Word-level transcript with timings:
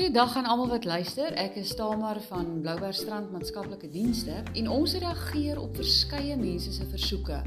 Goeiedag 0.00 0.36
aan 0.36 0.46
almal 0.48 0.68
wat 0.68 0.84
luister. 0.88 1.34
Ek 1.36 1.58
is 1.60 1.74
Tamar 1.76 2.16
van 2.24 2.46
Bloubergstrand 2.62 3.28
Maatskaplike 3.34 3.90
Dienste 3.92 4.38
en 4.56 4.70
ons 4.72 4.94
reageer 4.96 5.60
op 5.60 5.76
verskeie 5.76 6.38
mense 6.40 6.72
se 6.72 6.86
versoeke 6.88 7.42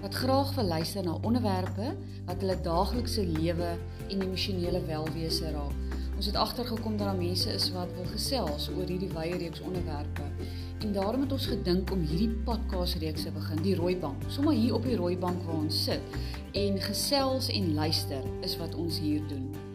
wat 0.00 0.16
graag 0.16 0.54
wil 0.56 0.70
luister 0.72 1.04
na 1.04 1.18
onderwerpe 1.20 1.90
wat 2.30 2.40
hulle 2.40 2.56
daaglikse 2.64 3.26
lewe 3.26 3.74
en 4.08 4.24
emosionele 4.24 4.80
welwese 4.88 5.52
raak. 5.52 6.00
Ons 6.16 6.32
het 6.32 6.40
agtergekom 6.46 6.96
dat 6.96 7.10
daar 7.10 7.20
mense 7.20 7.52
is 7.52 7.68
wat 7.76 7.92
wil 8.00 8.08
gesels 8.16 8.72
oor 8.72 8.88
hierdie 8.88 9.12
wye 9.12 9.36
reeks 9.44 9.60
onderwerpe. 9.60 10.32
En 10.80 10.96
daarom 10.96 11.28
het 11.28 11.36
ons 11.36 11.52
gedink 11.52 11.92
om 11.92 12.08
hierdie 12.08 12.32
podcast 12.48 13.02
reeks 13.04 13.28
te 13.28 13.36
begin, 13.36 13.64
die 13.68 13.76
rooi 13.76 13.98
bank. 14.00 14.30
Sommige 14.32 14.64
hier 14.64 14.80
op 14.80 14.88
die 14.88 14.96
rooi 14.96 15.16
bank 15.20 15.44
waar 15.44 15.60
ons 15.60 15.84
sit 15.84 16.20
en 16.56 16.80
gesels 16.88 17.52
en 17.52 17.74
luister 17.76 18.24
is 18.40 18.56
wat 18.56 18.80
ons 18.80 18.96
hier 18.96 19.20
doen. 19.28 19.67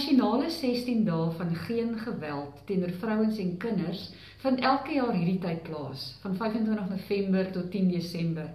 Nasionale 0.00 0.46
16 0.48 1.02
dae 1.04 1.30
van 1.36 1.50
geen 1.66 1.90
geweld 2.00 2.60
teenoor 2.64 2.92
vrouens 3.02 3.38
en 3.38 3.56
kinders 3.60 4.06
vind 4.40 4.62
elke 4.64 4.94
jaar 4.96 5.12
hierdie 5.12 5.40
tyd 5.42 5.60
plaas, 5.66 6.04
van 6.22 6.38
25 6.38 6.88
November 6.88 7.50
tot 7.52 7.68
10 7.74 7.90
Desember. 7.92 8.48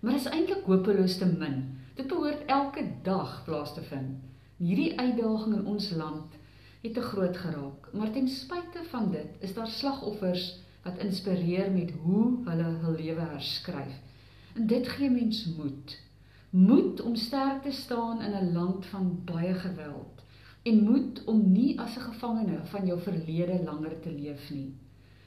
Maar 0.00 0.20
is 0.20 0.28
eintlik 0.30 0.62
hopeloos 0.70 1.16
te 1.18 1.26
min. 1.26 1.56
Dit 1.98 2.06
behoort 2.12 2.46
elke 2.46 2.86
dag 3.02 3.42
plaas 3.48 3.74
te 3.74 3.82
vind. 3.90 4.22
Hierdie 4.62 4.92
uitdaging 5.00 5.56
in 5.56 5.66
ons 5.74 5.90
land 5.98 6.38
het 6.84 6.94
te 6.94 7.02
groot 7.10 7.42
geraak, 7.42 7.90
maar 7.92 8.14
ten 8.14 8.30
spyte 8.30 8.86
van 8.94 9.10
dit 9.10 9.42
is 9.48 9.54
daar 9.58 9.74
slagoffers 9.74 10.46
wat 10.86 11.02
inspireer 11.02 11.72
met 11.74 11.90
hoe 12.04 12.28
hulle 12.46 12.70
hul 12.84 12.98
lewe 13.00 13.30
herskryf. 13.34 13.98
En 14.54 14.70
dit 14.70 14.88
gee 14.94 15.10
mens 15.10 15.42
moed. 15.58 15.98
Moed 16.50 17.02
om 17.02 17.18
sterk 17.18 17.64
te 17.66 17.74
staan 17.74 18.22
in 18.22 18.38
'n 18.38 18.52
land 18.52 18.86
van 18.86 19.16
baie 19.24 19.54
geweld 19.54 20.13
en 20.64 20.80
moed 20.84 21.24
om 21.28 21.40
nie 21.52 21.78
as 21.80 21.96
'n 21.96 22.06
gevangene 22.10 22.58
van 22.72 22.86
jou 22.86 23.00
verlede 23.00 23.62
langer 23.64 24.00
te 24.00 24.10
leef 24.10 24.50
nie. 24.50 24.74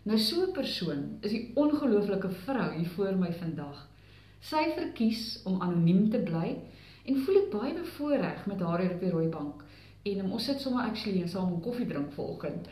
Nou 0.03 0.17
so 0.17 0.41
'n 0.45 0.51
persoon 0.51 1.17
is 1.21 1.31
die 1.31 1.51
ongelooflike 1.53 2.29
vrou 2.29 2.73
hier 2.73 2.89
voor 2.89 3.15
my 3.15 3.33
vandag. 3.33 3.89
Sy 4.39 4.63
verkies 4.75 5.41
om 5.43 5.61
anoniem 5.61 6.09
te 6.09 6.19
bly 6.19 6.57
en 7.05 7.17
voel 7.17 7.37
ek 7.37 7.51
baie 7.51 7.73
bevoorreg 7.73 8.45
met 8.45 8.59
haar 8.59 8.81
hier 8.81 8.93
op 8.93 8.99
die 8.99 9.09
rooi 9.09 9.27
bank. 9.27 9.63
En 10.03 10.31
ons 10.31 10.45
sit 10.45 10.59
sommer 10.59 10.83
actually 10.83 11.21
en 11.21 11.29
saam 11.29 11.53
'n 11.53 11.61
koffie 11.61 11.87
drink 11.87 12.11
vanoggend. 12.11 12.67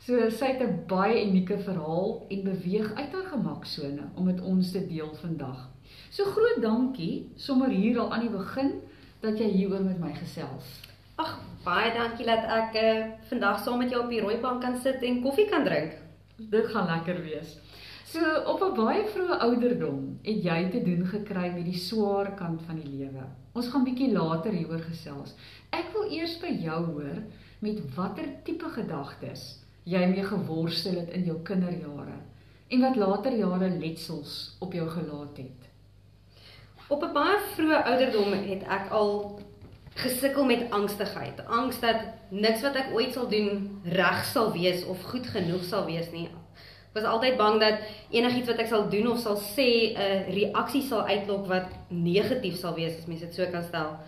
So 0.00 0.30
sy 0.30 0.46
het 0.46 0.62
'n 0.62 0.84
baie 0.86 1.26
unieke 1.26 1.58
verhaal 1.58 2.26
en 2.28 2.42
beweeg 2.42 2.94
uit 2.94 3.12
haar 3.12 3.28
gemaksone 3.32 4.10
om 4.14 4.24
met 4.24 4.40
ons 4.40 4.72
te 4.72 4.86
deel 4.86 5.14
vandag. 5.14 5.70
So 6.10 6.24
groot 6.24 6.62
dankie 6.62 7.30
sommer 7.36 7.68
hier 7.68 7.98
al 7.98 8.12
aan 8.12 8.20
die 8.20 8.36
begin 8.36 8.72
dat 9.20 9.38
jy 9.38 9.48
hieroor 9.48 9.84
met 9.84 10.00
my 10.00 10.14
gesels. 10.14 10.89
Ag, 11.20 11.32
baie 11.64 11.90
dankie 11.92 12.24
dat 12.24 12.46
ek 12.48 12.76
uh, 12.80 12.92
vandag 13.28 13.58
saam 13.60 13.82
met 13.82 13.90
jou 13.92 13.98
op 14.04 14.12
die 14.12 14.22
rooi 14.24 14.38
bank 14.40 14.62
kan 14.64 14.78
sit 14.80 15.02
en 15.04 15.18
koffie 15.24 15.48
kan 15.50 15.66
drink. 15.66 15.98
Dit 16.52 16.70
gaan 16.72 16.88
lekker 16.88 17.20
wees. 17.24 17.58
So 18.08 18.20
op 18.52 18.62
'n 18.64 18.76
baie 18.78 19.02
vroeë 19.14 19.36
ouderdom 19.46 19.98
het 20.24 20.38
jy 20.46 20.60
te 20.72 20.80
doen 20.86 21.04
gekry 21.06 21.50
met 21.56 21.66
die 21.68 21.76
swaar 21.76 22.30
kant 22.38 22.62
van 22.66 22.80
die 22.80 22.88
lewe. 22.88 23.26
Ons 23.52 23.68
gaan 23.68 23.84
bietjie 23.84 24.12
later 24.12 24.56
hieroor 24.56 24.80
gesels. 24.86 25.36
Ek 25.70 25.92
wil 25.92 26.08
eers 26.10 26.38
by 26.40 26.54
jou 26.64 26.80
hoor 26.86 27.20
met 27.60 27.84
watter 27.96 28.30
tipe 28.44 28.72
gedagtes 28.78 29.44
jy 29.84 30.06
mee 30.06 30.24
geworstel 30.24 30.96
het 31.02 31.12
in 31.16 31.24
jou 31.24 31.36
kinderjare 31.42 32.16
en 32.70 32.80
wat 32.86 32.96
later 32.96 33.36
jare 33.36 33.68
letsels 33.68 34.56
op 34.60 34.72
jou 34.72 34.88
gelaat 34.88 35.36
het. 35.36 35.68
Op 36.88 37.04
'n 37.04 37.12
baie 37.12 37.38
vroeë 37.54 37.84
ouderdom 37.84 38.32
het 38.32 38.62
ek 38.62 38.90
al 38.90 39.40
gesukkel 40.02 40.44
met 40.44 40.70
angstigheid. 40.70 41.40
Angs 41.46 41.80
dat 41.80 41.96
niks 42.30 42.62
wat 42.64 42.76
ek 42.80 42.92
ooit 42.96 43.12
sal 43.14 43.28
doen 43.30 43.80
reg 43.84 44.24
sal 44.28 44.52
wees 44.52 44.84
of 44.84 45.02
goed 45.12 45.26
genoeg 45.26 45.64
sal 45.68 45.86
wees 45.88 46.10
nie. 46.14 46.28
Ek 46.90 46.98
was 46.98 47.06
altyd 47.06 47.36
bang 47.38 47.60
dat 47.62 47.84
enigiets 48.10 48.50
wat 48.50 48.62
ek 48.64 48.70
sal 48.70 48.88
doen 48.90 49.12
of 49.12 49.20
sal 49.22 49.38
sê 49.38 49.94
'n 49.94 50.32
reaksie 50.34 50.82
sal 50.82 51.06
uitlok 51.06 51.46
wat 51.46 51.68
negatief 51.88 52.56
sal 52.58 52.74
wees 52.74 52.98
as 52.98 53.06
mens 53.06 53.20
dit 53.20 53.34
so 53.34 53.46
kan 53.50 53.62
stel. 53.62 53.98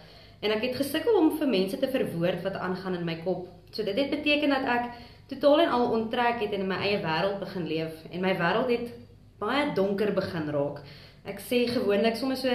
En 0.42 0.50
ek 0.50 0.62
het 0.62 0.76
gesukkel 0.76 1.14
om 1.14 1.38
vir 1.38 1.48
mense 1.48 1.78
te 1.78 1.88
verwoord 1.88 2.42
wat 2.42 2.56
aangaan 2.58 2.94
in 2.94 3.04
my 3.04 3.16
kop. 3.24 3.46
So 3.70 3.84
dit 3.84 3.96
het 3.96 4.10
beteken 4.10 4.50
dat 4.50 4.66
ek 4.66 4.84
totaal 5.28 5.60
en 5.60 5.70
al 5.70 5.90
onttrek 5.90 6.40
het 6.40 6.52
en 6.52 6.60
in 6.60 6.66
my 6.66 6.80
eie 6.82 6.98
wêreld 6.98 7.38
begin 7.40 7.66
leef 7.66 7.94
en 8.10 8.20
my 8.20 8.34
wêreld 8.36 8.70
het 8.70 8.92
baie 9.38 9.72
donker 9.74 10.12
begin 10.12 10.50
raak. 10.50 10.82
Ek 11.24 11.38
sê 11.40 11.68
gewoonlik 11.68 12.16
sommer 12.16 12.36
so 12.36 12.48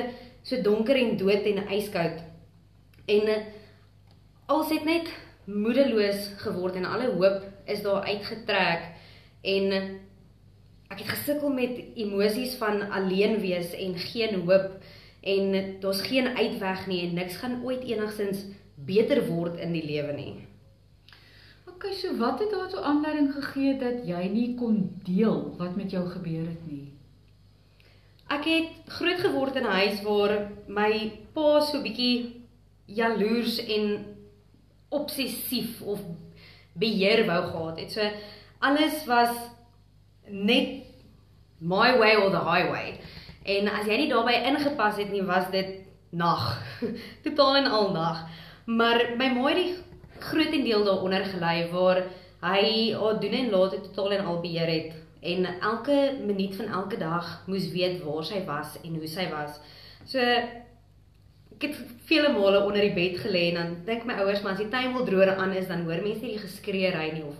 so 0.43 0.61
donker 0.61 0.95
en 0.95 1.17
dood 1.17 1.45
en 1.45 1.63
yskoud 1.71 2.19
En 3.07 3.27
eh, 3.27 3.43
als 4.45 4.69
het 4.69 4.83
net 4.83 5.07
moedeloos 5.43 6.27
geword 6.43 6.75
en 6.75 6.85
alle 6.85 7.07
hoop 7.07 7.43
is 7.65 7.81
daar 7.81 8.03
uitgetrek 8.03 8.81
en 9.41 9.71
eh, 9.71 9.83
ek 10.91 10.99
het 10.99 11.09
gesukkel 11.09 11.53
met 11.55 11.79
emosies 11.95 12.57
van 12.59 12.89
alleen 12.91 13.39
wees 13.39 13.71
en 13.71 13.95
geen 13.97 14.41
hoop 14.43 14.75
en 15.21 15.53
eh, 15.53 15.69
daar's 15.79 16.01
geen 16.01 16.27
uitweg 16.27 16.87
nie 16.87 17.01
en 17.07 17.13
niks 17.15 17.39
gaan 17.39 17.61
ooit 17.63 17.83
enigsins 17.87 18.43
beter 18.75 19.23
word 19.27 19.55
in 19.63 19.71
die 19.71 19.85
lewe 19.85 20.11
nie. 20.13 20.33
OK, 21.67 21.87
so 21.95 22.11
wat 22.19 22.43
het 22.43 22.51
daartoe 22.51 22.83
aanleiding 22.83 23.31
gegee 23.33 23.77
dat 23.79 24.03
jy 24.03 24.25
nie 24.33 24.49
kon 24.59 24.83
deel 25.07 25.55
wat 25.57 25.79
met 25.79 25.95
jou 25.95 26.03
gebeur 26.09 26.43
het 26.43 26.67
nie? 26.67 26.89
Ek 28.27 28.43
het 28.51 28.91
groot 28.99 29.23
geword 29.23 29.55
in 29.55 29.63
'n 29.63 29.79
huis 29.79 30.03
waar 30.03 30.51
my 30.67 30.91
pa 31.33 31.59
so 31.63 31.81
bietjie 31.81 32.36
jaloers 32.87 33.59
en 33.65 34.05
obsessief 34.89 35.81
of 35.81 36.01
beheer 36.73 37.25
wou 37.27 37.41
gehad 37.51 37.79
het. 37.79 37.91
So 37.91 38.09
alles 38.59 39.05
was 39.05 39.35
net 40.27 40.83
my 41.59 41.97
way 41.97 42.15
or 42.15 42.31
the 42.31 42.43
highway. 42.43 42.99
En 43.47 43.69
as 43.71 43.87
jy 43.87 44.03
nie 44.03 44.11
daarbey 44.11 44.41
ingepas 44.49 44.99
het 44.99 45.11
nie, 45.11 45.23
was 45.23 45.49
dit 45.51 45.83
nag. 46.11 46.57
Totaal 47.25 47.63
en 47.63 47.71
al 47.71 47.91
nag. 47.95 48.23
Maar 48.67 49.13
my 49.17 49.31
ma 49.35 49.49
het 49.51 49.61
die 49.61 49.75
grootendeel 50.19 50.83
daaronder 50.83 51.25
gelei 51.25 51.67
waar 51.71 52.03
hy 52.41 52.95
al 52.95 53.19
doen 53.19 53.35
en 53.37 53.51
laat 53.53 53.71
het 53.71 53.83
totaal 53.83 54.17
en 54.17 54.25
al 54.25 54.39
beheer 54.41 54.69
het 54.69 54.95
en 55.21 55.45
elke 55.45 56.17
minuut 56.25 56.55
van 56.55 56.65
elke 56.65 56.97
dag 56.97 57.43
moes 57.47 57.69
weet 57.71 58.03
waar 58.03 58.25
sy 58.25 58.43
was 58.45 58.77
en 58.83 58.95
hoe 58.95 59.07
sy 59.09 59.25
was. 59.31 59.57
So 60.05 60.21
ek 61.57 61.63
het 61.71 61.77
vele 62.05 62.29
male 62.35 62.61
onder 62.61 62.83
die 62.85 62.93
bed 62.93 63.17
gelê 63.23 63.47
en 63.49 63.55
dan 63.57 63.75
dink 63.87 64.05
my 64.05 64.13
ouers 64.21 64.43
maar 64.43 64.53
as 64.53 64.61
die 64.61 64.69
tuimeldroër 64.69 65.35
aan 65.41 65.55
is 65.57 65.67
dan 65.67 65.87
hoor 65.87 66.03
mense 66.05 66.21
nie 66.21 66.35
die 66.35 66.43
geskreeery 66.43 67.09
nie. 67.15 67.25
Of 67.25 67.37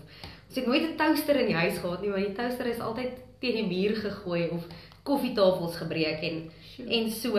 ons 0.48 0.58
het 0.58 0.66
nooit 0.66 0.82
'n 0.82 0.96
toaster 0.98 1.38
in 1.38 1.46
die 1.46 1.60
huis 1.62 1.78
gehad 1.78 2.02
nie 2.02 2.10
want 2.10 2.26
die 2.26 2.34
toaster 2.34 2.66
is 2.66 2.80
altyd 2.80 3.12
teen 3.40 3.54
die 3.54 3.66
muur 3.70 3.96
gegooi 3.96 4.48
of 4.50 4.66
koffietafels 5.02 5.76
gebreek 5.76 6.22
en 6.22 6.50
sure. 6.74 6.90
en 6.90 7.10
so. 7.10 7.38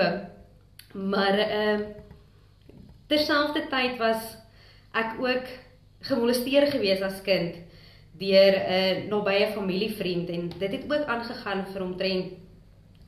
Maar 0.94 1.38
ehm 1.40 1.82
uh, 1.82 1.88
terselfdertyd 3.08 3.98
was 3.98 4.38
ek 4.94 5.18
ook 5.20 5.46
gemolesteer 6.00 6.68
gewees 6.72 7.02
as 7.02 7.22
kind 7.22 7.56
deur 8.20 8.54
'n 8.56 9.04
uh, 9.04 9.10
nabye 9.10 9.48
familievriend 9.54 10.30
en 10.30 10.52
dit 10.60 10.72
het 10.72 10.84
ook 10.94 11.06
aangegaan 11.06 11.66
vir 11.74 11.82
omtrent 11.82 12.34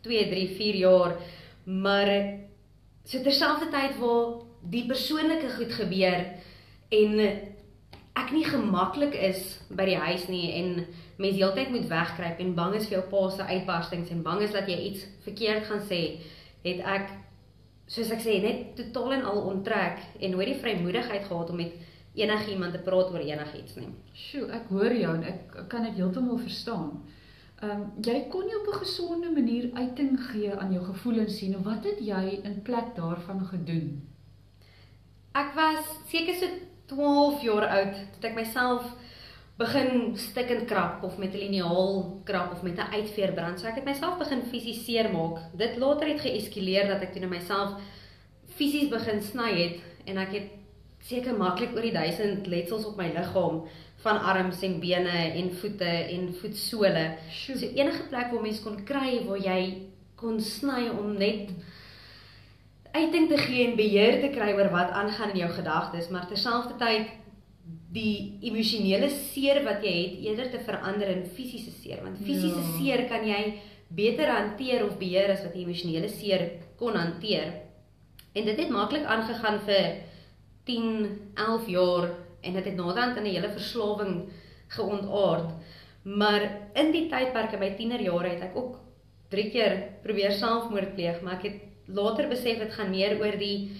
2, 0.02 0.30
3, 0.30 0.48
4 0.58 0.76
jaar. 0.76 1.16
Maar 1.64 2.40
So 3.04 3.22
terselfdertyd 3.24 3.98
waar 4.02 4.42
die 4.70 4.86
persoonlike 4.90 5.50
goed 5.58 5.74
gebeur 5.74 6.26
en 6.94 7.16
ek 8.20 8.34
nie 8.36 8.44
gemaklik 8.46 9.16
is 9.16 9.42
by 9.72 9.88
die 9.90 9.98
huis 9.98 10.28
nie 10.30 10.52
en 10.60 10.86
mens 11.22 11.38
heeltyd 11.38 11.72
moet 11.74 11.88
wegkruip 11.90 12.42
en 12.44 12.54
bang 12.58 12.76
is 12.78 12.88
vir 12.90 13.00
jou 13.00 13.06
pa 13.12 13.24
se 13.34 13.48
uitbarstings 13.48 14.12
en 14.14 14.24
bang 14.26 14.44
is 14.46 14.53
dat 14.56 14.70
jy 14.70 14.78
iets 14.90 15.06
verkeerd 15.26 15.68
gaan 15.70 15.84
sê, 15.88 16.02
het 16.66 16.84
ek 16.96 17.14
soos 17.92 18.12
ek 18.14 18.22
sê 18.24 18.38
net 18.44 18.76
totaal 18.78 19.18
en 19.18 19.26
al 19.32 19.42
onttrek 19.52 20.04
en 20.20 20.36
nooit 20.36 20.54
die 20.54 20.59
vrymoedigheid 20.62 21.26
gehad 21.28 21.50
om 21.52 21.59
met 21.64 21.74
enigiemand 22.16 22.76
te 22.76 22.84
praat 22.84 23.12
oor 23.14 23.24
enigiets 23.24 23.78
nie. 23.80 23.90
Sjoe, 24.16 24.50
ek 24.52 24.70
hoor 24.72 24.94
jou 24.96 25.16
en 25.16 25.26
ek 25.28 25.58
kan 25.72 25.86
dit 25.88 25.97
heeltemal 26.00 26.40
verstaan. 26.42 26.94
Ehm 27.61 27.72
um, 27.72 27.81
jy 28.02 28.23
kon 28.29 28.46
nie 28.46 28.58
op 28.58 28.67
'n 28.67 28.79
gesonde 28.84 29.29
manier 29.29 29.69
uiting 29.73 30.19
gee 30.31 30.55
aan 30.55 30.72
jou 30.73 30.84
gevoelens 30.85 31.37
sien 31.37 31.58
of 31.58 31.63
wat 31.63 31.84
het 31.84 31.99
jy 31.99 32.40
in 32.43 32.61
plek 32.61 32.96
daarvan 32.96 33.46
gedoen? 33.46 34.08
Ek 35.31 35.53
was 35.55 35.85
seker 36.08 36.35
so 36.35 36.47
12 36.85 37.41
jaar 37.41 37.67
oud 37.67 37.96
toe 38.19 38.29
ek 38.29 38.35
myself 38.35 38.96
begin 39.58 40.17
stik 40.17 40.49
en 40.49 40.66
krap 40.66 41.03
of 41.03 41.17
met 41.17 41.34
'n 41.34 41.37
liniaal 41.37 42.22
krap 42.23 42.52
of 42.52 42.63
met 42.63 42.78
'n 42.78 42.93
uitveer 42.97 43.34
brand. 43.34 43.59
So 43.59 43.67
ek 43.67 43.75
het 43.75 43.85
myself 43.85 44.17
begin 44.17 44.41
fisies 44.41 44.85
seermaak. 44.85 45.37
Dit 45.58 45.78
later 45.78 46.08
het 46.08 46.22
geeskaleer 46.22 46.87
dat 46.87 47.02
ek 47.02 47.11
toe 47.13 47.22
na 47.22 47.28
myself 47.28 47.69
fisies 48.55 48.90
begin 48.90 49.22
sny 49.22 49.52
het 49.63 49.79
en 50.05 50.17
ek 50.17 50.31
het 50.31 50.49
seker 51.08 51.38
maklik 51.38 51.74
oor 51.76 51.86
die 51.86 51.96
1000 51.96 52.48
letsels 52.52 52.86
op 52.86 52.98
my 52.98 53.09
liggaam 53.14 53.64
van 54.02 54.20
arms 54.34 54.62
en 54.66 54.80
bene 54.82 55.18
en 55.38 55.52
voete 55.62 55.90
en 56.16 56.30
voetsole. 56.42 57.06
So 57.34 57.53
enige 57.53 58.08
plek 58.09 58.32
waar 58.34 58.42
mens 58.42 58.62
kon 58.64 58.80
kry 58.86 59.22
waar 59.28 59.42
jy 59.42 59.62
kon 60.16 60.42
sny 60.42 60.88
om 60.90 61.16
net 61.18 61.52
uiting 62.92 63.30
te 63.30 63.38
gee 63.40 63.66
en 63.68 63.78
beheer 63.80 64.20
te 64.22 64.30
kry 64.34 64.52
oor 64.58 64.70
wat 64.74 64.92
aangaan 64.92 65.34
in 65.34 65.44
jou 65.46 65.50
gedagtes, 65.56 66.09
maar 66.12 66.28
terselfdertyd 66.28 67.18
die 67.92 68.38
emosionele 68.47 69.09
seer 69.12 69.62
wat 69.66 69.84
jy 69.84 69.94
het 69.96 70.22
eerder 70.26 70.52
te 70.52 70.62
verander 70.66 71.12
in 71.12 71.26
fisiese 71.36 71.72
seer, 71.76 72.02
want 72.04 72.20
fisiese 72.24 72.59
ja. 72.59 72.72
seer 72.78 73.06
kan 73.09 73.26
jy 73.28 73.42
beter 73.92 74.32
hanteer 74.32 74.86
of 74.86 74.97
beheer 75.00 75.34
as 75.34 75.44
wat 75.44 75.56
jy 75.56 75.66
emosionele 75.66 76.09
seer 76.12 76.47
kon 76.80 76.96
hanteer. 76.96 77.52
En 78.32 78.47
dit 78.47 78.59
het 78.64 78.72
maklik 78.72 79.04
aangegaan 79.04 79.59
vir 79.68 79.90
10, 80.66 81.31
11 81.35 81.67
jaar 81.67 82.09
en 82.41 82.53
dit 82.53 82.66
het 82.66 82.75
naderhand 82.75 83.17
in 83.17 83.23
'n 83.23 83.34
hele 83.34 83.49
verslawing 83.49 84.29
geontaard. 84.67 85.49
Maar 86.02 86.41
in 86.73 86.91
die 86.91 87.08
tydperk 87.09 87.53
in 87.53 87.59
my 87.59 87.75
tienerjare 87.75 88.29
het 88.29 88.41
ek 88.41 88.55
ook 88.55 88.79
drie 89.29 89.49
keer 89.52 89.78
probeer 90.03 90.31
selfmoord 90.31 90.96
pleeg, 90.96 91.22
maar 91.22 91.37
ek 91.40 91.43
het 91.43 91.59
later 91.85 92.28
besef 92.28 92.59
dit 92.59 92.73
gaan 92.73 92.90
meer 92.90 93.19
oor 93.19 93.37
die 93.37 93.72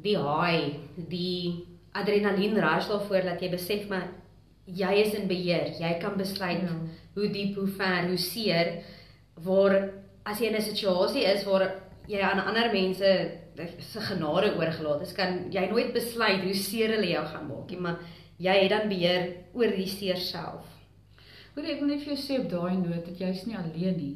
die 0.00 0.16
high, 0.16 0.78
die 0.96 1.66
adrenalien 1.92 2.56
rush 2.56 2.88
daarvoor 2.88 3.26
dat 3.26 3.42
jy 3.42 3.50
besef 3.50 3.88
maar 3.88 4.08
jy 4.64 4.92
is 5.02 5.14
in 5.14 5.28
beheer. 5.28 5.74
Jy 5.80 5.98
kan 6.00 6.16
besluit 6.16 6.62
ja. 6.62 6.76
hoe 7.14 7.28
diep, 7.28 7.56
hoe 7.58 7.68
ver, 7.68 8.06
hoe 8.08 8.18
seer 8.18 8.82
waar 9.34 9.90
as 10.22 10.40
jy 10.40 10.46
in 10.46 10.56
'n 10.56 10.62
situasie 10.62 11.24
is 11.24 11.44
waar 11.44 11.74
jy 12.10 12.20
aan 12.26 12.42
ander 12.42 12.72
mense 12.72 13.12
se 13.92 14.00
genade 14.00 14.54
oorgelaat 14.56 15.04
is, 15.06 15.14
kan 15.14 15.46
jy 15.52 15.66
nooit 15.70 15.92
besluit 15.94 16.42
hoe 16.46 16.56
seer 16.56 16.96
hulle 16.96 17.12
jou 17.12 17.24
gaan 17.32 17.48
maak 17.48 17.70
nie, 17.70 17.80
maar 17.86 18.02
jy 18.40 18.56
het 18.62 18.72
dan 18.72 18.90
beheer 18.90 19.32
oor 19.52 19.74
die 19.76 19.88
seer 19.90 20.20
self. 20.20 20.76
Hoor 21.54 21.66
ek 21.66 21.80
wil 21.82 21.90
net 21.90 22.04
vir 22.04 22.12
jou 22.12 22.20
sê 22.22 22.36
op 22.38 22.46
daai 22.50 22.76
noot 22.78 23.08
dat 23.08 23.18
jy's 23.18 23.42
nie 23.44 23.56
alleen 23.58 23.96
nie. 23.98 24.12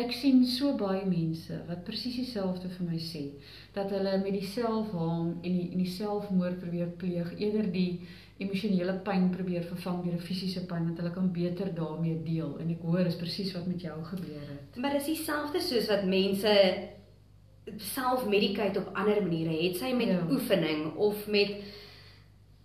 Ek 0.00 0.14
sien 0.16 0.40
so 0.48 0.72
baie 0.80 1.02
mense 1.06 1.58
wat 1.68 1.84
presies 1.86 2.16
dieselfde 2.16 2.70
vir 2.72 2.88
my 2.88 3.00
sê 3.02 3.26
dat 3.74 3.92
hulle 3.92 4.14
met 4.22 4.32
die 4.34 4.48
selfhaam 4.54 5.34
en 5.36 5.58
die 5.58 5.66
en 5.68 5.84
die 5.84 5.92
selfmoord 5.98 6.58
probeer 6.62 6.88
pleeg 7.02 7.34
eerder 7.36 7.68
die 7.74 8.00
emosionele 8.40 8.94
pyn 9.04 9.28
probeer 9.34 9.66
vervang 9.68 10.00
deur 10.06 10.16
'n 10.16 10.26
fisiese 10.30 10.64
pyn 10.70 10.88
want 10.88 10.98
hulle 11.02 11.14
kan 11.14 11.32
beter 11.32 11.74
daarmee 11.74 12.22
deel 12.24 12.56
en 12.62 12.70
ek 12.74 12.82
hoor 12.88 13.06
is 13.06 13.20
presies 13.20 13.52
wat 13.54 13.66
met 13.66 13.82
jou 13.82 13.98
gebeur 14.12 14.46
het. 14.54 14.80
Maar 14.80 14.96
dis 14.98 15.12
dieselfde 15.12 15.60
soos 15.60 15.90
wat 15.92 16.04
mense 16.04 16.54
self-medicate 17.76 18.78
op 18.78 18.94
ander 18.94 19.22
maniere, 19.22 19.56
het 19.62 19.76
sy 19.76 19.92
met 19.96 20.08
ja. 20.08 20.26
oefening 20.30 20.94
of 20.96 21.26
met 21.26 21.56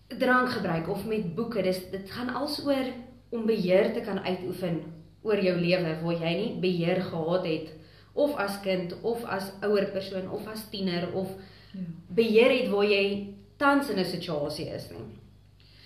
drankgebruik 0.08 0.90
of 0.90 1.06
met 1.06 1.36
boeke. 1.36 1.62
Dis 1.62 1.90
dit 1.92 2.12
gaan 2.12 2.34
alsoor 2.34 2.92
om 3.30 3.46
beheer 3.46 3.94
te 3.94 4.02
kan 4.02 4.20
uitoefen 4.20 4.82
oor 5.22 5.40
jou 5.44 5.56
lewe 5.60 5.96
waar 6.04 6.20
jy 6.26 6.34
nie 6.38 6.60
beheer 6.60 7.02
gehad 7.02 7.46
het 7.48 7.72
of 8.14 8.36
as 8.38 8.60
kind 8.62 8.94
of 9.02 9.24
as 9.24 9.52
ouer 9.66 9.88
persoon 9.92 10.30
of 10.30 10.48
as 10.48 10.68
tiener 10.70 11.08
of 11.14 11.32
ja. 11.74 11.88
beheer 12.08 12.52
het 12.52 12.70
waar 12.70 12.86
jy 12.86 13.34
tans 13.58 13.90
in 13.90 14.00
'n 14.00 14.06
situasie 14.06 14.70
is 14.70 14.90
nie. 14.92 15.06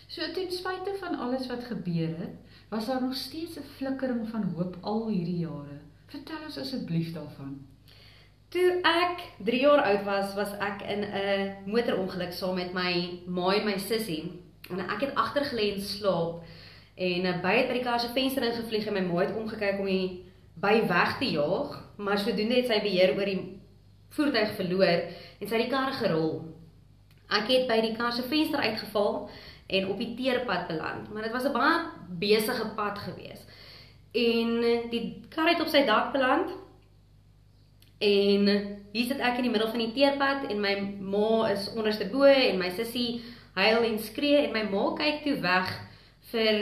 So 0.08 0.22
ten 0.34 0.52
spyte 0.52 0.96
van 1.00 1.20
alles 1.20 1.48
wat 1.48 1.64
gebeur 1.64 2.18
het, 2.18 2.36
was 2.70 2.86
daar 2.86 3.02
nog 3.02 3.16
steeds 3.16 3.58
'n 3.58 3.70
flikkering 3.78 4.30
van 4.30 4.44
hoop 4.44 4.78
al 4.82 5.08
hierdie 5.08 5.40
jare. 5.40 5.80
Vertel 6.06 6.44
ons 6.46 6.58
asseblief 6.58 7.14
daarvan. 7.14 7.60
Toe 8.48 8.80
ek 8.88 9.26
3 9.44 9.58
jaar 9.60 9.82
oud 9.84 10.04
was, 10.08 10.36
was 10.36 10.54
ek 10.64 10.82
in 10.88 11.04
'n 11.04 11.68
motorongeluk 11.68 12.32
saam 12.32 12.56
met 12.56 12.74
my 12.74 13.20
ma 13.26 13.54
en 13.54 13.66
my 13.66 13.78
sussie. 13.78 14.32
En 14.72 14.80
ek 14.80 15.02
het 15.02 15.16
agtergelê 15.16 15.74
en 15.74 15.82
slaap 15.82 16.44
en 16.96 17.26
uh, 17.26 17.42
by 17.42 17.52
het 17.58 17.68
by 17.68 17.74
die 17.74 17.84
kar 17.84 18.00
se 18.00 18.08
venster 18.16 18.44
ingevlieg 18.44 18.88
en 18.88 18.94
my 18.94 19.02
ma 19.02 19.20
het 19.20 19.36
omgekyk 19.36 19.80
om 19.80 19.86
die 19.86 20.24
by 20.56 20.88
weg 20.88 21.18
te 21.18 21.26
jaag, 21.32 21.74
maar 21.98 22.18
sodoende 22.18 22.56
het 22.56 22.68
sy 22.72 22.80
beheer 22.82 23.18
oor 23.18 23.26
die 23.26 23.60
voertuig 24.10 24.56
verloor 24.56 25.04
en 25.40 25.48
sy 25.48 25.58
die 25.58 25.70
kar 25.70 25.92
gerol. 25.94 26.48
Ek 27.30 27.52
het 27.52 27.68
by 27.68 27.82
die 27.82 27.96
kar 27.98 28.12
se 28.16 28.24
venster 28.24 28.64
uitgeval 28.64 29.30
en 29.68 29.90
op 29.92 29.98
die 30.00 30.16
teerpad 30.16 30.68
beland, 30.68 31.12
maar 31.12 31.24
dit 31.24 31.36
was 31.36 31.44
'n 31.44 31.52
baie 31.52 31.84
besige 32.20 32.72
pad 32.76 32.98
geweest. 33.00 33.44
En 34.14 34.64
uh, 34.64 34.90
die 34.90 35.28
kar 35.36 35.52
het 35.52 35.62
op 35.62 35.68
sy 35.68 35.84
dak 35.86 36.14
beland 36.16 36.56
En 37.98 38.50
hier 38.94 39.08
sit 39.10 39.22
ek 39.22 39.40
in 39.40 39.48
die 39.48 39.54
middel 39.54 39.72
van 39.74 39.82
die 39.82 39.94
teerpad 39.96 40.50
en 40.52 40.60
my 40.62 40.74
ma 41.02 41.48
is 41.50 41.70
onderste 41.74 42.10
bo 42.12 42.28
en 42.30 42.60
my 42.62 42.70
sussie 42.78 43.24
huil 43.58 43.88
en 43.88 43.98
skree 44.00 44.44
en 44.44 44.54
my 44.54 44.68
ma 44.70 44.92
kyk 45.00 45.24
toe 45.24 45.38
weg 45.42 45.72
vir 46.32 46.60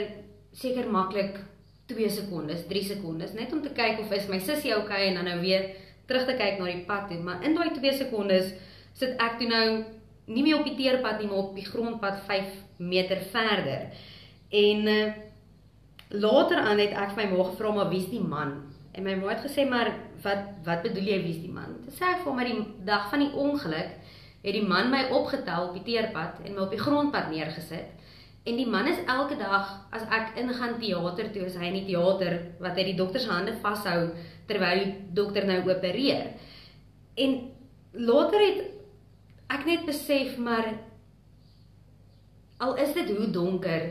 seker 0.56 0.88
maklik 0.88 1.36
2 1.92 2.08
sekondes, 2.10 2.64
3 2.70 2.84
sekondes 2.88 3.34
net 3.36 3.52
om 3.52 3.60
te 3.62 3.74
kyk 3.76 4.00
of 4.02 4.14
is 4.16 4.30
my 4.32 4.40
sussie 4.40 4.72
okay 4.74 5.10
en 5.10 5.20
dan 5.20 5.28
nou 5.28 5.36
weer 5.42 5.74
terug 6.08 6.24
te 6.26 6.36
kyk 6.38 6.58
na 6.58 6.70
die 6.70 6.86
pad 6.88 7.10
toe. 7.10 7.20
Maar 7.22 7.44
in 7.44 7.54
daai 7.58 7.74
2 7.74 7.92
sekondes 8.00 8.54
sit 8.96 9.20
ek 9.22 9.38
toe 9.40 9.50
nou 9.50 9.66
nie 10.26 10.42
meer 10.42 10.58
op 10.58 10.66
die 10.66 10.76
teerpad 10.78 11.20
nie, 11.20 11.28
maar 11.30 11.44
op 11.44 11.54
die 11.58 11.66
grondpad 11.66 12.22
5 12.26 12.54
meter 12.82 13.20
verder. 13.30 13.90
En 14.50 14.88
uh, 14.90 15.12
later 16.08 16.62
aan 16.62 16.80
het 16.82 16.94
ek 16.96 17.14
vir 17.14 17.22
my 17.24 17.28
ma 17.34 17.48
gevra 17.50 17.74
maar 17.76 17.92
wie's 17.92 18.08
die 18.10 18.22
man? 18.22 18.56
En 18.96 19.04
my 19.04 19.14
ma 19.20 19.34
het 19.34 19.44
gesê 19.44 19.66
maar 19.68 19.90
wat 20.24 20.46
wat 20.64 20.82
bedoel 20.86 21.10
jy 21.12 21.18
wie's 21.24 21.42
die 21.44 21.52
man? 21.52 21.76
Dit 21.84 21.98
sê 21.98 22.08
ek 22.14 22.22
vir 22.24 22.36
my 22.36 22.46
die 22.48 22.60
dag 22.88 23.10
van 23.12 23.24
die 23.24 23.32
ongeluk 23.36 23.92
het 24.46 24.54
die 24.54 24.64
man 24.64 24.88
my 24.92 25.02
opgetel 25.12 25.68
op 25.68 25.76
die 25.76 25.84
teerpad 25.84 26.40
en 26.44 26.54
my 26.54 26.64
op 26.64 26.72
die 26.72 26.80
grondpad 26.80 27.28
neergesit. 27.32 27.92
En 28.46 28.56
die 28.56 28.68
man 28.70 28.86
is 28.86 29.02
elke 29.10 29.36
dag 29.36 29.72
as 29.90 30.06
ek 30.14 30.36
ingaan 30.38 30.78
teater 30.78 31.32
toe, 31.34 31.48
is 31.48 31.56
hy 31.58 31.66
in 31.72 31.80
die 31.80 31.88
teater 31.88 32.38
wat 32.62 32.78
hy 32.78 32.86
die 32.92 32.96
dokter 32.98 33.20
se 33.20 33.32
hande 33.32 33.56
vashou 33.64 34.12
terwyl 34.46 34.84
die 34.84 34.92
dokter 35.18 35.48
nou 35.48 35.58
opereer. 35.66 36.30
En 37.18 37.36
later 37.92 38.44
het 38.44 38.60
ek 39.50 39.66
net 39.66 39.86
besef 39.88 40.38
maar 40.38 40.72
al 42.62 42.76
is 42.80 42.94
dit 42.96 43.10
hoe 43.12 43.30
donker 43.34 43.88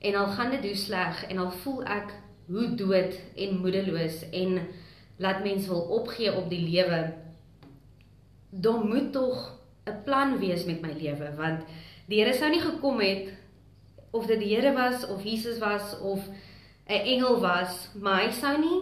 en 0.00 0.14
al 0.14 0.30
gaan 0.36 0.54
dit 0.54 0.64
hoe 0.70 0.78
sleg 0.78 1.24
en 1.28 1.42
al 1.42 1.50
voel 1.64 1.82
ek 1.84 2.14
hoe 2.46 2.74
dood 2.74 3.18
en 3.36 3.58
moedeloos 3.60 4.28
en 4.30 4.60
laat 5.16 5.42
mens 5.42 5.66
wil 5.66 5.80
opgee 5.80 6.34
op 6.34 6.48
die 6.50 6.62
lewe. 6.68 7.14
Dan 8.50 8.88
moet 8.88 9.12
tog 9.12 9.58
'n 9.84 10.02
plan 10.04 10.38
wees 10.38 10.64
met 10.64 10.80
my 10.80 10.92
lewe 10.92 11.34
want 11.36 11.64
die 12.06 12.20
Here 12.22 12.34
sou 12.34 12.50
nie 12.50 12.60
gekom 12.60 13.00
het 13.00 13.32
of 14.10 14.26
dit 14.26 14.38
die 14.38 14.54
Here 14.54 14.72
was 14.72 15.06
of 15.06 15.24
Jesus 15.24 15.58
was 15.58 15.98
of 16.00 16.28
'n 16.86 17.04
engel 17.14 17.40
was, 17.40 17.88
maar 18.00 18.22
hy 18.22 18.30
sou 18.30 18.58
nie 18.58 18.80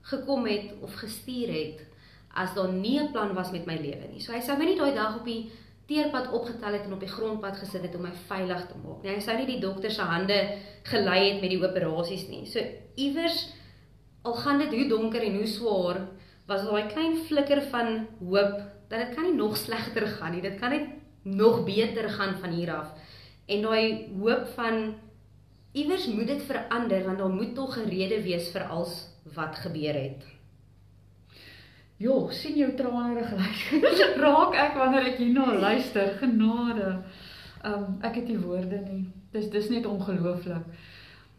gekom 0.00 0.46
het 0.46 0.74
of 0.80 0.94
gestuur 0.94 1.48
het 1.48 1.86
as 2.34 2.54
daar 2.54 2.72
nie 2.72 3.00
'n 3.00 3.12
plan 3.12 3.34
was 3.34 3.50
met 3.50 3.66
my 3.66 3.76
lewe 3.76 4.08
nie. 4.12 4.20
So 4.20 4.32
hy 4.32 4.40
sou 4.40 4.58
my 4.58 4.64
nie 4.64 4.76
daai 4.76 4.94
dag 4.94 5.18
op 5.18 5.24
die 5.24 5.50
teerpad 5.88 6.32
opgetel 6.36 6.76
het 6.76 6.84
en 6.84 6.92
op 6.92 7.00
die 7.00 7.08
grondpad 7.08 7.56
gesit 7.62 7.86
het 7.86 7.94
om 7.96 8.04
my 8.04 8.12
veilig 8.28 8.66
te 8.68 8.76
maak 8.82 9.02
nie. 9.02 9.14
Hy 9.14 9.22
sou 9.24 9.36
nie 9.38 9.48
die 9.48 9.60
dokter 9.62 9.92
se 9.94 10.04
hande 10.04 10.36
gelei 10.90 11.20
het 11.30 11.40
met 11.40 11.54
die 11.54 11.60
operasies 11.62 12.26
nie. 12.28 12.44
So 12.46 12.60
iewers 13.00 13.46
al 14.28 14.36
gaan 14.42 14.60
dit 14.60 14.74
hoe 14.74 14.88
donker 14.90 15.24
en 15.24 15.38
hoe 15.40 15.48
swaar, 15.48 16.02
was 16.48 16.64
daai 16.68 16.90
klein 16.92 17.16
flikker 17.28 17.62
van 17.72 18.06
hoop 18.20 18.60
dat 18.88 19.00
dit 19.00 19.14
kan 19.14 19.24
nie 19.28 19.36
nog 19.36 19.56
slegter 19.56 20.06
gaan 20.18 20.32
nie. 20.36 20.44
Dit 20.44 20.58
kan 20.60 20.72
net 20.72 20.88
nog 21.22 21.64
beter 21.64 22.08
gaan 22.08 22.36
van 22.40 22.56
hier 22.56 22.72
af. 22.74 22.92
En 23.48 23.64
daai 23.64 24.08
hoop 24.20 24.48
van 24.56 24.94
iewers 25.72 26.06
moet 26.12 26.26
dit 26.26 26.42
verander 26.42 27.04
want 27.04 27.18
daar 27.18 27.32
moet 27.32 27.54
tog 27.54 27.76
'n 27.76 27.88
rede 27.88 28.22
wees 28.22 28.50
vir 28.52 28.68
alles 28.68 29.08
wat 29.34 29.56
gebeur 29.56 29.94
het. 29.94 30.37
Jo, 31.98 32.28
sien 32.30 32.54
jou 32.54 32.68
trane 32.78 33.24
gelyk. 33.26 33.62
Raak 34.22 34.54
ek 34.54 34.76
wanneer 34.78 35.08
ek 35.10 35.18
hierna 35.18 35.50
luister. 35.58 36.12
Genade. 36.20 36.92
Um 37.66 37.98
ek 38.06 38.20
het 38.20 38.28
nie 38.30 38.38
woorde 38.38 38.78
nie. 38.84 39.04
Dis 39.34 39.50
dis 39.50 39.66
net 39.72 39.86
ongelooflik. 39.86 40.68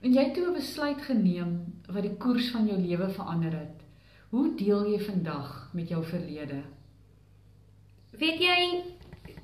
En 0.04 0.16
jy 0.16 0.24
het 0.24 0.36
toe 0.36 0.50
'n 0.50 0.60
besluit 0.60 1.02
geneem 1.08 1.54
wat 1.88 2.04
die 2.04 2.16
koers 2.16 2.52
van 2.52 2.68
jou 2.68 2.78
lewe 2.80 3.10
verander 3.10 3.56
het. 3.56 3.80
Hoe 4.30 4.56
deel 4.56 4.86
jy 4.92 5.00
vandag 5.00 5.70
met 5.74 5.90
jou 5.90 6.04
verlede? 6.04 6.62
Weet 8.12 8.40
jy, 8.40 8.84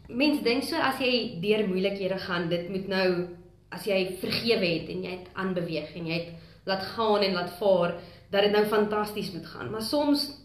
mens 0.07 0.43
dink 0.43 0.63
so 0.63 0.75
as 0.75 0.99
jy 0.99 1.39
deur 1.41 1.67
moeilikhede 1.67 2.17
gaan, 2.17 2.49
dit 2.49 2.69
moet 2.69 2.87
nou 2.87 3.27
as 3.71 3.85
jy 3.85 4.17
vergewe 4.19 4.65
het 4.65 4.89
en 4.89 5.03
jy 5.03 5.11
het 5.11 5.29
aanbeweeg 5.33 5.95
en 5.95 6.07
jy 6.07 6.13
het 6.13 6.33
laat 6.65 6.83
gaan 6.83 7.21
en 7.21 7.33
laat 7.33 7.51
vaar, 7.59 7.95
dat 8.29 8.41
dit 8.41 8.51
nou 8.51 8.65
fantasties 8.65 9.31
moet 9.31 9.45
gaan. 9.45 9.71
Maar 9.71 9.81
soms 9.81 10.44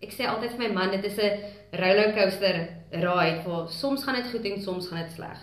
ek 0.00 0.12
sê 0.16 0.26
altyd 0.28 0.54
vir 0.56 0.62
my 0.68 0.74
man, 0.74 0.90
dit 0.90 1.04
is 1.04 1.18
'n 1.18 1.40
rollercoaster 1.72 2.56
ride 2.90 3.42
waar 3.46 3.68
soms 3.68 4.04
gaan 4.04 4.14
dit 4.14 4.30
goed 4.30 4.44
en 4.44 4.62
soms 4.62 4.88
gaan 4.88 5.02
dit 5.02 5.12
sleg. 5.12 5.38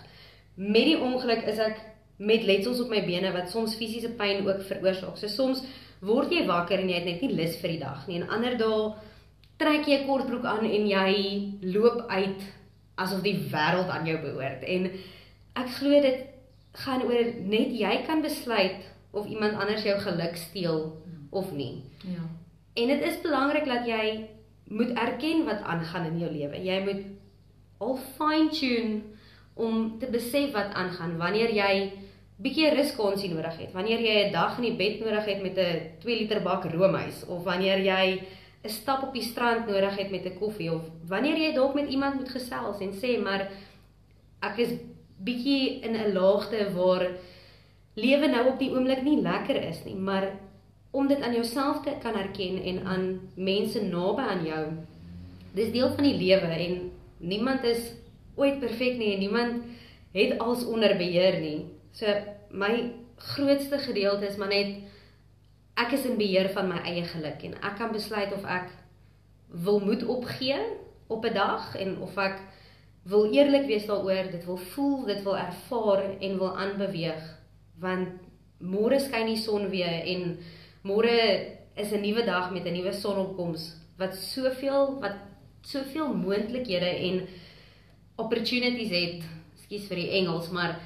Met 0.54 0.84
die 0.84 0.98
ongeluk 0.98 1.44
is 1.46 1.58
ek 1.58 1.78
met 2.18 2.42
letsels 2.42 2.80
op 2.80 2.90
my 2.90 3.04
bene 3.06 3.32
wat 3.32 3.50
soms 3.50 3.76
fisiese 3.78 4.10
pyn 4.18 4.46
ook 4.46 4.62
veroorsaak. 4.62 5.16
So 5.16 5.26
soms 5.26 5.62
word 6.00 6.32
jy 6.32 6.46
wakker 6.46 6.78
en 6.78 6.88
jy 6.88 6.94
het 6.94 7.04
net 7.04 7.20
nie 7.22 7.34
lus 7.34 7.56
vir 7.62 7.68
die 7.68 7.82
dag 7.82 8.06
nie. 8.06 8.20
En 8.20 8.28
ander 8.28 8.56
dae 8.58 8.94
trek 9.58 9.86
jy 9.86 10.02
'n 10.02 10.06
kortbroek 10.06 10.44
aan 10.44 10.64
en 10.64 10.86
jy 10.86 11.12
loop 11.62 12.04
uit 12.08 12.42
asof 12.96 13.22
die 13.22 13.38
wêreld 13.52 13.88
aan 13.88 14.06
jou 14.06 14.18
behoort. 14.18 14.62
En 14.62 14.90
ek 15.54 15.68
glo 15.78 16.00
dit 16.00 16.26
gaan 16.72 17.02
oor 17.02 17.24
net 17.42 17.70
jy 17.72 18.02
kan 18.06 18.22
besluit 18.22 18.82
of 19.10 19.26
iemand 19.26 19.54
anders 19.54 19.82
jou 19.82 19.98
geluk 19.98 20.36
steel 20.36 21.02
of 21.30 21.52
nie. 21.52 21.84
Ja. 22.04 22.26
En 22.74 22.88
dit 22.88 23.02
is 23.02 23.20
belangrik 23.20 23.64
dat 23.64 23.86
jy 23.86 24.28
moet 24.68 24.90
erken 24.98 25.44
wat 25.44 25.62
aangaan 25.62 26.06
in 26.12 26.18
jou 26.18 26.32
lewe. 26.32 26.64
Jy 26.64 26.80
moet 26.84 27.04
al 27.78 27.96
fine 28.16 28.50
tune 28.50 29.00
om 29.54 29.98
te 29.98 30.06
besef 30.10 30.52
wat 30.52 30.74
aangaan 30.74 31.16
wanneer 31.18 31.54
jy 31.54 31.92
bietjie 32.38 32.70
ruskonsie 32.74 33.30
nodig 33.32 33.56
het. 33.58 33.72
Wanneer 33.72 34.00
jy 34.00 34.26
'n 34.26 34.32
dag 34.32 34.58
in 34.58 34.64
die 34.64 34.76
bed 34.76 35.00
nodig 35.00 35.24
het 35.24 35.42
met 35.42 35.58
'n 35.58 36.00
2 36.00 36.18
liter 36.18 36.40
bak 36.42 36.64
roomys 36.64 37.24
of 37.26 37.44
wanneer 37.44 37.78
jy 37.78 38.20
'n 38.64 38.68
stap 38.68 39.02
op 39.02 39.12
die 39.12 39.22
strand 39.22 39.66
nodig 39.66 39.96
het 39.96 40.10
met 40.10 40.24
'n 40.26 40.38
koffie 40.38 40.72
of 40.72 40.82
wanneer 41.06 41.36
jy 41.36 41.52
dalk 41.54 41.74
met 41.74 41.88
iemand 41.88 42.14
moet 42.14 42.28
gesels 42.28 42.80
en 42.80 42.92
sê 42.92 43.22
maar 43.22 43.50
ek 44.42 44.58
is 44.58 44.72
bietjie 45.18 45.80
in 45.82 45.94
'n 45.96 46.12
laagte 46.12 46.72
waar 46.74 47.08
lewe 47.94 48.28
nou 48.28 48.44
op 48.52 48.58
die 48.58 48.70
oomblik 48.70 49.02
nie 49.02 49.20
lekker 49.22 49.62
is 49.62 49.84
nie, 49.84 49.94
maar 49.94 50.30
om 50.90 51.08
dit 51.08 51.20
aan 51.20 51.34
jouself 51.34 51.82
te 51.82 51.94
kan 52.00 52.14
erken 52.14 52.62
en 52.62 52.84
aan 52.86 53.20
mense 53.34 53.82
naby 53.82 54.22
aan 54.22 54.44
jou. 54.44 54.64
Dis 55.52 55.72
deel 55.72 55.90
van 55.94 56.04
die 56.04 56.16
lewe 56.16 56.46
en 56.46 56.90
niemand 57.18 57.64
is 57.64 57.92
ooit 58.34 58.60
perfek 58.60 58.96
nie 58.96 59.12
en 59.14 59.18
niemand 59.18 59.62
het 60.12 60.38
als 60.38 60.64
onder 60.64 60.96
beheer 60.96 61.40
nie. 61.40 61.66
So 61.92 62.06
my 62.50 62.92
grootste 63.16 63.78
gedeelte 63.78 64.26
is 64.26 64.36
maar 64.36 64.52
net 64.52 64.76
ek 65.78 65.92
is 65.92 66.06
in 66.06 66.18
beheer 66.18 66.50
van 66.54 66.68
my 66.70 66.78
eie 66.86 67.04
geluk 67.06 67.42
en 67.46 67.58
ek 67.62 67.78
kan 67.78 67.92
besluit 67.92 68.32
of 68.34 68.44
ek 68.44 68.70
wil 69.48 69.80
moed 69.80 70.04
opgee 70.06 70.58
op 71.08 71.24
'n 71.24 71.34
dag 71.34 71.74
en 71.76 71.98
of 72.00 72.16
ek 72.16 72.40
wil 73.08 73.32
eerlik 73.32 73.66
wees 73.66 73.86
daaroor, 73.86 74.30
dit 74.30 74.44
wil 74.44 74.56
voel, 74.56 75.04
dit 75.04 75.22
wil 75.22 75.36
ervaar 75.38 76.02
en 76.20 76.38
wil 76.38 76.56
aanbeweeg 76.56 77.36
want 77.78 78.08
môre 78.58 78.98
skyn 79.00 79.26
die 79.26 79.38
son 79.38 79.68
weer 79.70 80.02
en 80.04 80.38
môre 80.82 81.16
is 81.76 81.92
'n 81.92 82.00
nuwe 82.00 82.24
dag 82.24 82.50
met 82.52 82.66
'n 82.66 82.72
nuwe 82.72 82.92
sonopkoms 82.92 83.76
wat 83.96 84.14
soveel 84.14 85.00
wat 85.00 85.16
soveel 85.60 86.14
moontlikhede 86.14 86.90
en 87.08 87.26
opportunities 88.16 88.90
het. 88.90 89.22
Ekskuus 89.56 89.86
vir 89.90 89.96
die 89.96 90.10
Engels, 90.10 90.50
maar 90.50 90.78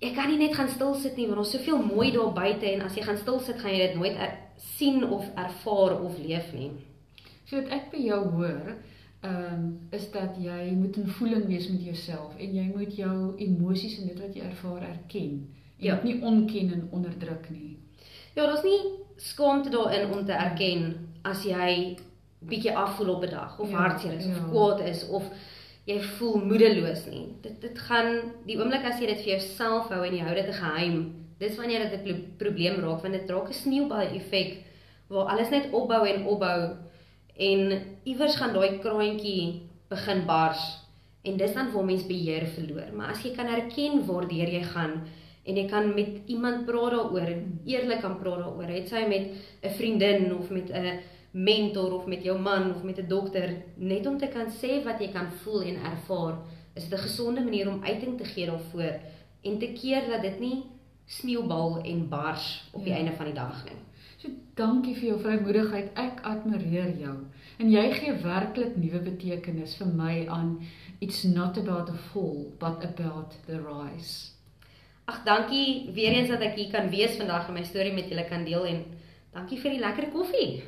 jy 0.00 0.12
kan 0.14 0.28
nie 0.28 0.38
net 0.38 0.56
gaan 0.56 0.68
stil 0.68 0.94
sit 0.94 1.16
nie 1.16 1.26
want 1.26 1.38
ons 1.38 1.52
soveel 1.56 1.82
mooi 1.82 2.10
daar 2.12 2.32
buite 2.36 2.66
en 2.70 2.82
as 2.86 2.96
jy 2.96 3.04
gaan 3.06 3.20
stil 3.20 3.40
sit 3.40 3.60
gaan 3.60 3.72
jy 3.72 3.86
dit 3.86 3.94
nooit 3.94 4.16
er, 4.16 4.34
sien 4.56 5.04
of 5.04 5.24
ervaar 5.34 6.00
of 6.00 6.18
leef 6.18 6.52
nie. 6.52 6.70
So 7.44 7.56
wat 7.60 7.72
ek 7.76 7.90
by 7.92 8.02
jou 8.04 8.20
hoor, 8.36 8.74
ehm 9.24 9.54
um, 9.54 9.68
is 9.96 10.10
dat 10.12 10.36
jy 10.36 10.72
moet 10.76 10.96
in 11.00 11.08
voeling 11.16 11.46
wees 11.48 11.70
met 11.72 11.84
jouself 11.84 12.36
en 12.36 12.56
jy 12.56 12.64
moet 12.74 12.96
jou 12.96 13.16
emosies 13.40 13.98
en 14.00 14.10
dit 14.10 14.20
wat 14.20 14.36
jy 14.36 14.44
ervaar 14.44 14.82
erken 14.90 15.30
en 15.78 15.86
ja. 15.86 16.00
nie 16.04 16.20
ontken 16.22 16.72
en 16.72 16.88
onderdruk 16.92 17.48
nie. 17.50 17.78
Ja, 18.34 18.46
daar's 18.46 18.62
nie 18.66 18.80
skaamte 19.16 19.70
daarin 19.70 20.12
om 20.12 20.24
te 20.26 20.32
erken 20.32 20.94
as 21.22 21.44
jy 21.46 21.96
bietjie 22.44 22.76
afvoel 22.76 23.14
op 23.14 23.22
'n 23.24 23.30
dag 23.30 23.58
of 23.58 23.70
ja, 23.70 23.76
hartseer 23.76 24.12
is 24.12 24.26
ja. 24.26 24.30
of 24.30 24.50
kwaad 24.50 24.80
is 24.80 25.08
of 25.08 25.22
jy 25.84 26.00
voel 26.00 26.44
moedeloos 26.44 27.06
nie. 27.06 27.28
Dit 27.40 27.60
dit 27.60 27.78
gaan 27.78 28.32
die 28.46 28.58
oomblik 28.58 28.84
as 28.84 29.00
jy 29.00 29.06
dit 29.06 29.22
vir 29.22 29.32
jouself 29.36 29.88
hou 29.88 30.02
en 30.04 30.16
jy 30.16 30.24
hou 30.24 30.34
dit 30.34 30.48
'n 30.48 30.60
geheim, 30.60 30.96
dis 31.38 31.56
wanneer 31.56 31.90
dit 31.90 32.06
'n 32.06 32.34
probleem 32.36 32.80
raak 32.80 33.02
want 33.02 33.14
dit 33.14 33.30
raak 33.30 33.48
'n 33.48 33.52
sneeubal 33.52 34.14
effek 34.18 34.64
waar 35.08 35.26
alles 35.26 35.50
net 35.50 35.70
opbou 35.72 36.06
en 36.06 36.26
opbou 36.26 36.76
en 37.36 37.60
iewers 38.04 38.36
gaan 38.36 38.52
daai 38.52 38.78
kraantjie 38.78 39.68
begin 39.88 40.26
bars 40.26 40.62
en 41.22 41.36
dis 41.36 41.52
dan 41.52 41.72
waar 41.72 41.84
mens 41.84 42.06
beheer 42.06 42.46
verloor. 42.46 42.92
Maar 42.92 43.10
as 43.10 43.22
jy 43.22 43.34
kan 43.34 43.46
erken 43.46 44.06
waardeur 44.06 44.48
jy 44.48 44.62
gaan 44.62 45.02
en 45.44 45.56
jy 45.56 45.66
kan 45.68 45.94
met 45.94 46.22
iemand 46.26 46.64
praat 46.66 46.90
daaroor, 46.90 47.32
eerlik 47.64 48.00
kan 48.00 48.18
praat 48.18 48.38
daaroor, 48.44 48.70
het 48.70 48.88
sy 48.88 49.04
met 49.08 49.30
'n 49.62 49.74
vriendin 49.76 50.34
of 50.34 50.50
met 50.50 50.70
'n 50.70 51.00
mentor 51.34 51.92
of 51.92 52.06
met 52.06 52.22
jou 52.22 52.38
man 52.38 52.74
of 52.74 52.82
met 52.82 52.98
'n 52.98 53.08
dokter 53.08 53.62
net 53.76 54.06
om 54.06 54.18
te 54.18 54.28
kan 54.28 54.46
sê 54.46 54.84
wat 54.84 55.00
jy 55.00 55.10
kan 55.12 55.32
voel 55.42 55.62
en 55.62 55.76
ervaar 55.76 56.38
is 56.74 56.88
dit 56.88 56.98
'n 56.98 57.02
gesonde 57.02 57.40
manier 57.40 57.68
om 57.68 57.84
uiting 57.84 58.18
te 58.18 58.24
gee 58.24 58.46
daarvoor 58.46 59.00
en 59.42 59.58
te 59.58 59.72
keer 59.72 60.08
dat 60.08 60.22
dit 60.22 60.38
nie 60.40 60.64
sneeubal 61.06 61.82
en 61.82 62.08
bars 62.08 62.68
op 62.72 62.84
die 62.84 62.92
ja. 62.92 62.98
einde 62.98 63.12
van 63.12 63.24
die 63.24 63.34
dag 63.34 63.64
nie. 63.64 63.80
So 64.16 64.28
dankie 64.54 64.94
vir 64.94 65.08
jou 65.08 65.20
vrymoedigheid. 65.20 65.90
Ek 65.94 66.20
admireer 66.22 66.96
jou. 66.98 67.16
En 67.58 67.70
jy 67.70 67.92
gee 67.92 68.12
werklik 68.12 68.76
nuwe 68.76 69.00
betekenis 69.00 69.76
vir 69.76 69.86
my 69.86 70.26
aan 70.28 70.66
it's 71.00 71.24
not 71.24 71.58
about 71.58 71.86
the 71.86 71.98
fall 72.12 72.52
but 72.58 72.84
about 72.84 73.36
the 73.46 73.60
rise. 73.60 74.33
Ag 75.04 75.22
dankie 75.24 75.90
weer 75.92 76.12
eens 76.12 76.28
dat 76.28 76.40
ek 76.40 76.56
hier 76.56 76.70
kan 76.72 76.88
wees 76.88 77.16
vandag 77.16 77.48
en 77.48 77.58
my 77.58 77.64
storie 77.64 77.92
met 77.92 78.08
julle 78.08 78.24
kan 78.28 78.44
deel 78.44 78.64
en 78.64 78.80
dankie 79.36 79.60
vir 79.60 79.76
die 79.76 79.84
lekker 79.84 80.08
koffie. 80.14 80.64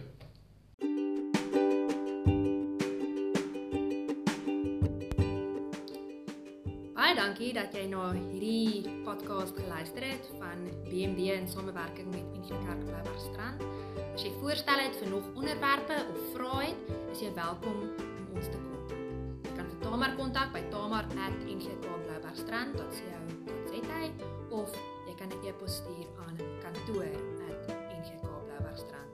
dankie 7.17 7.49
dat 7.57 7.73
jy 7.75 7.87
na 7.89 8.13
hierdie 8.13 8.85
podcast 9.05 9.57
geluister 9.57 10.03
het 10.05 10.29
van 10.39 10.69
BMD 10.87 11.19
in 11.33 11.49
samewerking 11.49 12.11
met 12.13 12.33
Pieter 12.33 12.57
Kerk 12.67 12.85
Bloubergstrand. 12.85 13.63
As 14.15 14.23
jy 14.25 14.33
voorstel 14.41 14.79
het 14.85 14.97
vir 15.01 15.09
nog 15.11 15.25
onderwerpe 15.35 15.97
of 16.13 16.19
vrae 16.35 16.67
het, 16.69 16.81
is 17.13 17.21
jy 17.25 17.31
welkom 17.37 17.79
om 17.89 18.27
ons 18.37 18.49
te 18.53 18.59
kontak. 18.61 19.01
Jy 19.49 19.53
kan 19.57 19.67
vir 19.73 19.81
Tamar 19.85 20.13
kontak 20.21 20.49
by 20.53 20.63
tamar@ngkbloubergstrand.co.za 20.73 23.66
kry 23.87 24.07
of 24.61 24.71
jy 25.07 25.15
kan 25.21 25.29
'n 25.33 25.35
e-pos 25.49 25.73
stuur 25.81 26.07
aan 26.25 26.37
kantoor@ngkbloubergstrand 26.63 29.06